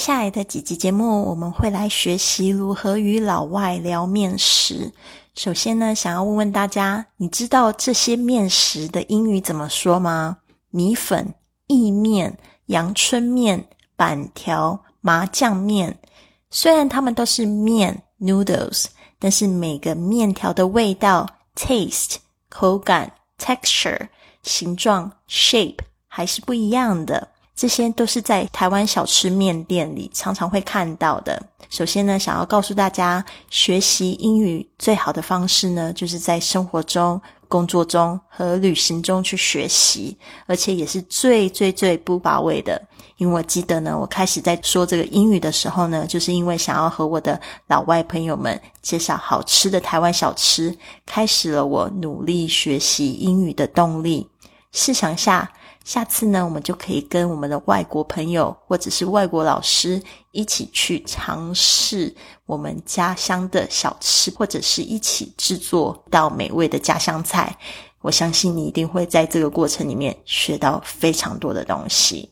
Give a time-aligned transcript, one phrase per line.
[0.00, 4.90] 下来的几集节目，我们会来学习如何与老外聊面食。
[5.34, 10.38] 首先呢，想要问问大家，你知道这些面食的英语怎么说吗？
[10.70, 11.34] 米粉、
[11.66, 12.34] 意面、
[12.66, 13.62] 阳春面、
[13.94, 15.98] 板条、麻酱面。
[16.48, 18.86] 虽然它们都是面 （noodles），
[19.18, 22.16] 但是每个面条的味道 （taste）、
[22.48, 24.08] 口感 （texture）、
[24.42, 27.28] 形状 （shape） 还是不一样的。
[27.60, 31.42] 这些都是在台湾小吃面店里常常会看到的。
[31.68, 42.80] 首先呢，想要告诉大家，学习英语最好的方式呢，就是在生活中、工作中和旅行中去学习，而且也是最最最不乏味的。
[43.18, 54.26] 因为我记得呢，我开始在说这个英语的时候呢，就是因为想要和我的老外朋友们介绍好吃的台湾小吃，开始了我努力学习英语的动力。
[54.72, 55.52] 试想下。
[55.84, 62.14] 下次呢，我们就可以跟我们的外国朋友或者是外国老师一起去尝试
[62.46, 67.56] 我们家乡的小吃，或者是一起制作到美味的家乡菜。
[68.02, 72.30] 我相信你一定会在这个过程里面学到非常多的东西。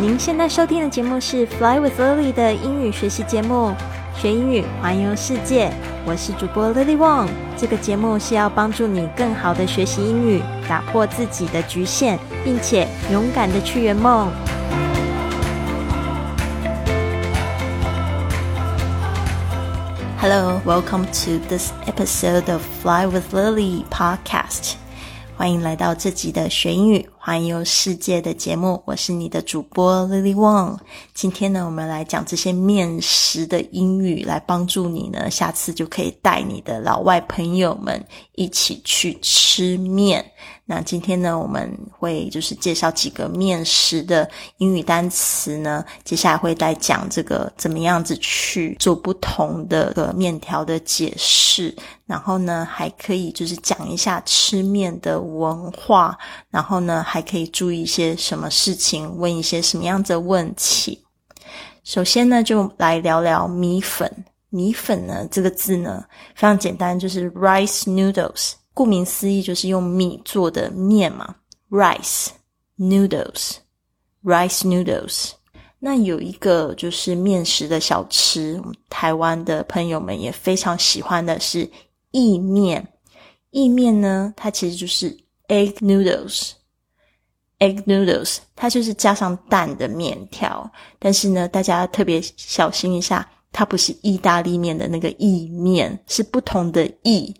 [0.00, 3.74] 您现在收听的节目是《Fly with Lily》的英语学习节目。
[4.18, 5.70] 学英语，环游世界。
[6.08, 7.28] 我是主播 Lily Wong。
[7.58, 14.30] 这个节目是要帮助你更好的学习英语，打破自己的局限，并且勇敢的去圆梦。
[20.20, 24.74] Hello, welcome to this episode of Fly with Lily podcast.
[25.36, 30.78] 欢迎来到这集的学英语环游世界的节目，我是你的主播 Lily Wong。
[31.12, 38.00] 今天呢，我们来讲这些面食的英语，来帮助你呢，下次就可以带你的老外朋友们
[38.36, 40.24] 一起去吃面。
[40.68, 45.84] 那今天呢，我们会就是介绍几个面食的英语单词呢。
[46.04, 51.72] 接下来会再讲这个怎么样子去做不同的个面条的解释，
[52.04, 56.18] 然后呢，还可以就是讲一下吃面的文化，
[56.50, 61.02] 然后呢，还还可以注意一些什么事情，问一些什么样子的问题。
[61.82, 64.06] 首先呢，就来聊聊米粉。
[64.50, 66.04] 米粉呢，这个字呢
[66.34, 68.52] 非常简单，就是 rice noodles。
[68.74, 71.34] 顾名思义，就是用米做的面嘛
[71.70, 72.26] ，rice
[72.78, 75.30] noodles，rice noodles。
[75.78, 78.60] 那有一个就是面食的小吃，
[78.90, 81.66] 台湾的朋友们也非常喜欢的是
[82.10, 82.86] 意面。
[83.52, 85.16] 意面呢，它其实就是
[85.48, 86.50] egg noodles
[87.58, 90.70] egg noodles，它就是加上蛋的面条。
[90.98, 97.34] 但是呢，大家特别小心一下，它不是意大利面的那个意面，是不同的意。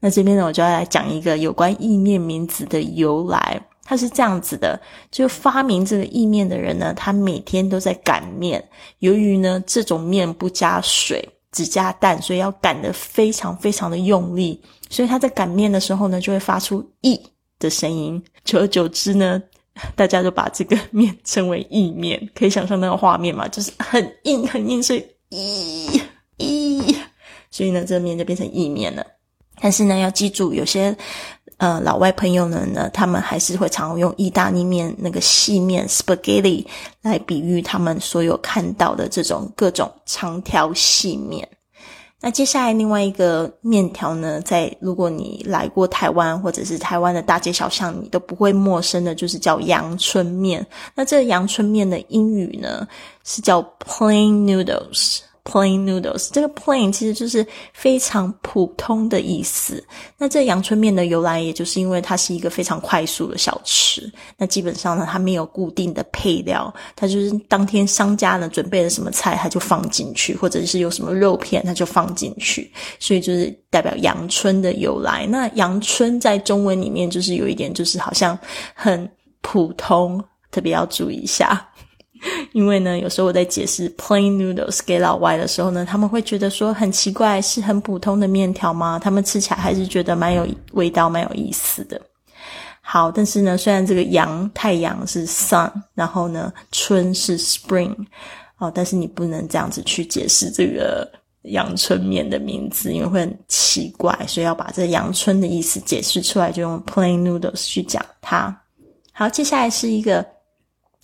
[0.00, 3.60] 那这边呢，我就要来讲一个有关意面名字的由来。
[3.82, 4.80] 它是这样子的：
[5.10, 8.62] 就发明这个意面的人呢，他每天都在擀面。
[9.00, 14.62] 由于呢，这种面不加水，只加蛋，所以要擀得非常非常的用力。
[14.88, 17.20] 所以他在擀面的时候呢，就会发出“意”
[17.58, 18.22] 的声音。
[18.44, 19.42] 久而久之呢，
[19.94, 22.28] 大家就把这个面称为意面。
[22.34, 26.00] 可以想象那个画面嘛，就是很硬很硬，所以“意
[26.36, 26.96] 意”，
[27.50, 29.06] 所以呢，这个面就变成意面了。
[29.60, 30.96] 但是呢，要记住，有些
[31.58, 36.64] 呃老外朋友们呢，他们还是会常用意大利面那个细面 spaghetti
[37.02, 41.46] 来比喻他们所有看到的这种各种长条细面。
[42.20, 50.64] 那接下来另外一个面条呢，在如果你来过台湾或者是台湾的大街小巷，你都不会陌生的，就是叫阳春面。
[50.94, 52.86] 那这个阳春面的英语呢，
[53.24, 55.20] 是叫 plain noodles。
[55.42, 59.82] Plain noodles，这个 plain 其实就是非常普通的意思。
[60.18, 64.12] 那这阳春面的由来，也就是因为它是一个非常快速的小吃。
[64.36, 72.70] 那基本上呢，它没有固定的配料，它就是当天商家呢准备了什么菜，它就放进去，或者是有什么肉片，它就放进去。
[72.98, 75.26] 所以就是代表阳春的由来。
[75.26, 78.38] 那阳春在中文里面就是有一点，就是好像
[78.74, 81.66] 很普通，特别要注意一下。
[82.52, 88.98] 因为呢，有时候我在解释 plain noodles 给老外的时候呢，他们会觉得说很奇怪，是很普通的面条吗？
[88.98, 92.00] 他们吃起来还是觉得蛮有味道、蛮有意思的。
[92.82, 97.94] 好，但是呢，虽然这个阳太阳是 sun，然后呢春是 spring，
[98.58, 101.10] 哦，但是你不能这样子去解释这个
[101.42, 108.54] 阳春面的名字，因为会很奇怪，所以要把这阳春的意思解释出来，就用 plain noodles 去讲它。
[109.12, 110.22] 好，接下来是一个。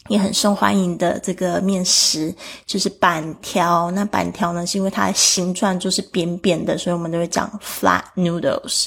[0.08, 3.90] 也很受欢迎的这个面食就是板条。
[3.90, 8.86] 那板条呢，是因为它的形状就是扁扁的，所以我们都会讲 flat noodles。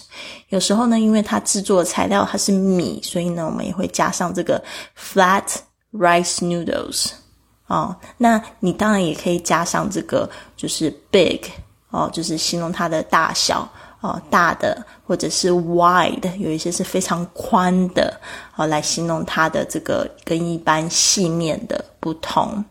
[0.49, 4.63] 有时候呢，因为它制作的材料它是米，所以呢，我们也会加上这个
[4.97, 5.43] flat
[5.93, 7.11] rice noodles
[7.67, 11.41] 哦，那你当然也可以加上这个，就是 big
[11.91, 13.67] 哦，就是形容它的大小
[14.01, 18.19] 哦，大的或者是 wide，有一些是非常宽的
[18.55, 22.63] 哦，来形容它的这个跟一般细面的不同。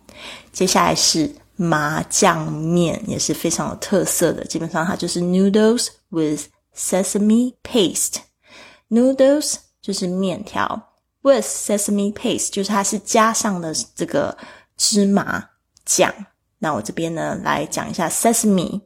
[0.53, 6.47] 接下来是麻酱面，也是非常有特色的，基本上它就是 noodles with
[6.77, 8.17] sesame paste。
[8.89, 10.81] noodles 就是面条
[11.23, 14.37] ，with sesame paste 就是它是加上了这个。
[14.81, 15.45] 芝麻
[15.85, 16.15] 酱，
[16.61, 18.81] 那我这边呢来讲一下 sesame。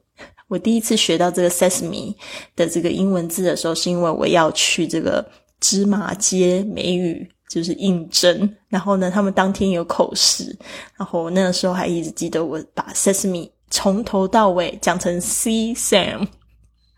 [0.53, 2.15] 我第一次学到这个 sesame
[2.55, 5.27] 的这个英文字的时候，是因为我要去这个
[5.61, 10.55] 芝麻街美语就是应征，然后呢，他们当天有口试，
[10.99, 16.29] 然后我那个时候还一直记得我把 sesame 从头到尾讲成 sesame。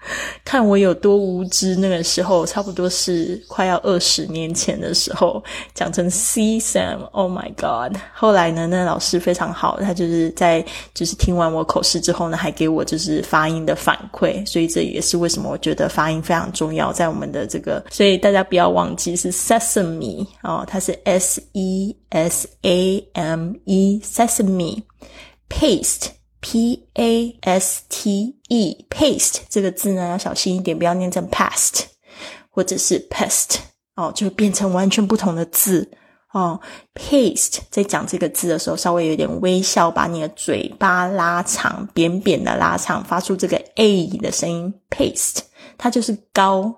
[0.44, 5.42] 看我有多无知，那个时候差不多是快要二十年前的时候，
[5.74, 7.96] 讲成 C Sam，Oh my God！
[8.14, 24.82] 后来呢，那老师非常好，他就是在就是听完我口试之后呢，还给我就是发音的反馈，所以这也是为什么我觉得发音非常重要，在我们的这个，所以大家不要忘记是 Sesame 哦，它是 S E S A M E Sesame
[25.48, 26.08] Paste。
[26.46, 31.84] P A S T E paste 这个字呢，要小心一点，不要念成 past
[32.50, 33.56] 或者是 pest
[33.96, 35.90] 哦，就变成完全不同的字
[36.34, 36.60] 哦。
[36.94, 44.74] paste 在讲这个字的时候，稍微有点微笑，把你的嘴巴拉长，扁扁的拉长，发出这个 a 的声音。
[44.90, 45.38] paste
[45.78, 46.70] 它就是膏，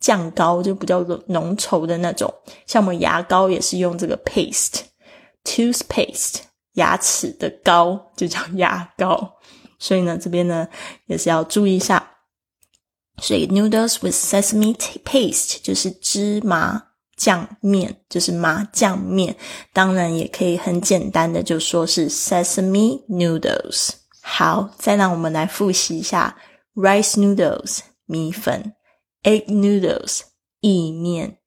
[0.00, 2.34] 酱膏就比较浓稠的那种，
[2.66, 6.38] 像我们牙膏也是用这个 paste，toothpaste。
[6.74, 9.32] 牙齿的膏就叫牙膏，
[9.78, 10.68] 所以呢，这边呢
[11.06, 12.10] 也是要注意一下。
[13.18, 14.74] 所以 noodles with sesame
[15.04, 16.82] paste 就是芝麻
[17.16, 19.36] 酱面，就是麻酱面。
[19.72, 23.90] 当然也可以很简单的就说是 sesame noodles。
[24.20, 26.36] 好，再让我们来复习一下
[26.74, 28.74] rice noodles 米粉
[29.22, 30.22] ，egg noodles
[30.60, 31.38] 意面，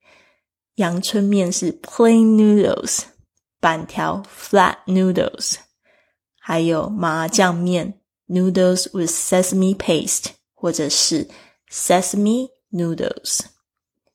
[0.75, 3.01] 阳春面是 plain noodles。
[3.68, 5.56] 板条 flat noodles，
[6.40, 7.96] 还有麻酱面
[8.30, 11.28] noodles with sesame paste，或者是
[11.69, 13.42] sesame noodles。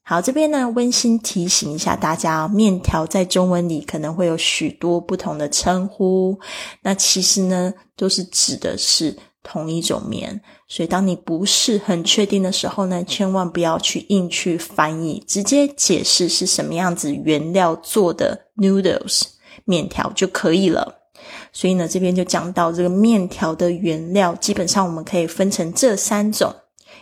[0.03, 6.41] 好，这边呢温馨提醒一下大家，面条在中文里可能会有许多不同的称呼，
[6.81, 9.15] 那其实呢都是指的是。
[9.45, 19.23] 同一种面，所以当你不是很确定的时候呢，千万不要去硬去翻译，直接解释是什么样子原料做的 noodles
[19.64, 21.11] 面条就可以了。
[21.53, 26.55] 所以呢，这边就讲到这个面条的原料，基本上我们可以分成这三种。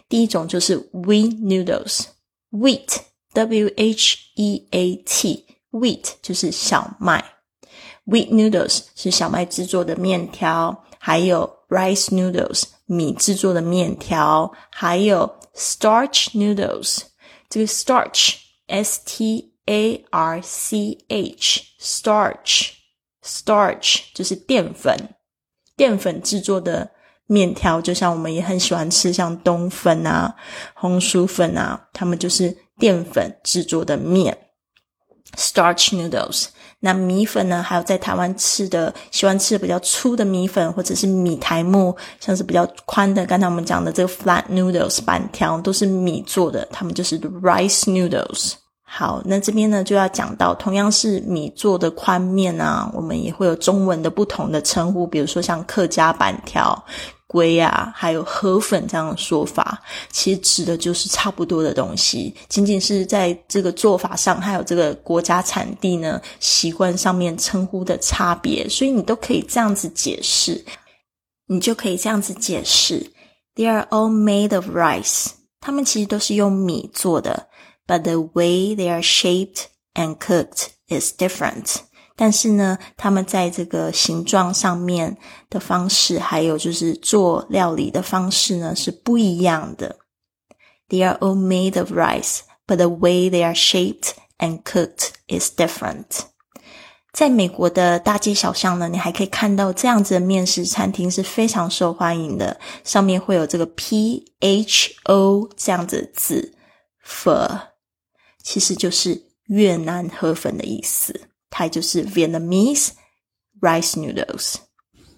[0.08, 2.98] 第一种就是 wheat noodles，wheat
[3.32, 7.24] w h e a t，wheat 就是小麦
[8.06, 11.60] ，wheat noodles 是小麦制作的面条，还有。
[11.70, 16.98] rice noodles 米制作的面条，还有 starch noodles
[17.48, 18.34] 这个 starch
[18.66, 22.70] s t a r c h starch
[23.24, 24.96] starch 就是淀粉，
[25.76, 26.90] 淀粉制作的
[27.26, 30.34] 面条，就像我们也很喜欢吃像冬粉啊、
[30.74, 34.36] 红薯粉啊，它们就是淀粉制作的面
[35.36, 36.46] starch noodles。
[36.80, 37.62] 那米粉呢？
[37.62, 43.24] 还有在台湾吃的，喜欢吃的比较粗的米粉，或者是米苔木，像是比较宽的。
[43.26, 48.54] 刚才我们讲的这个 flat noodles 板条，都是米做的，它们就是 rice noodles。
[48.92, 56.84] 好，那这边呢就要讲到，同样是米做的宽面啊，我们也会有中文的不同的称呼，比如说像客家板条。
[57.32, 59.80] 龟啊，还有河粉这样的说法，
[60.10, 70.64] 其实指的就是差不多的东西，仅仅是在这个做法上，还有这个国家产地呢习惯上面称呼的差别，所以你都可以这样子解释，
[71.46, 73.12] 你就可以这样子解释
[73.54, 75.28] ：They are all made of rice。
[75.60, 77.46] 它们其实都是用米做的
[77.89, 81.77] ，but the way they are shaped and cooked is different。
[82.17, 85.17] 但是呢，他们在这个形状上面
[85.49, 89.97] 的方式，还有就是做料理的方式呢，是不一样的。
[90.87, 96.05] They are all made of rice, but the way they are shaped and cooked is different.
[97.11, 106.57] 在美国的大街小巷呢，你还可以看到这样子的面食餐厅是非常受欢迎的，上面会有这个 P H O 这样子的字，
[107.05, 107.59] Pho，
[108.42, 111.20] 其实就是越南河粉的意思。
[111.50, 112.90] 它就是 Vietnamese
[113.60, 114.54] rice noodles。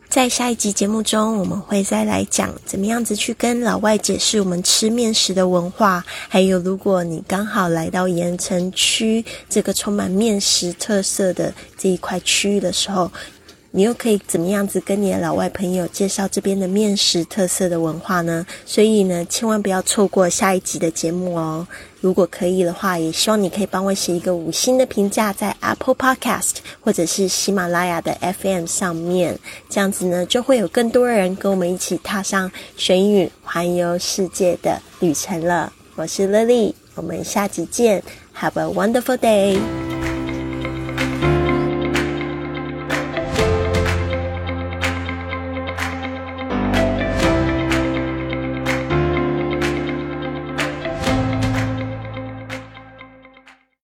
[0.09, 13.11] 在下一集节目中，我们会再来讲怎么样子去跟老外解释我们吃面食的文化，还有如果你刚好来到盐城区这个充满面食特色的这一块区域的时候。
[13.75, 18.45] 你又可以怎么样子跟你的老外朋友介绍这边的面食特色的文化呢？
[18.67, 21.67] 所以呢，千万不要错过下一集的节目哦。
[22.03, 29.39] 如果可以的话，也希望你可以帮我写一个五星的评价，在 Apple Podcast 或者是喜马拉雅的 FM 上面，
[29.71, 35.73] 这样子呢，就会有更多人跟我们一起踏上玄宇环游世界的旅程了。
[35.95, 38.03] 我是 Lily，我们下集见
[38.37, 39.92] ，Have a wonderful day。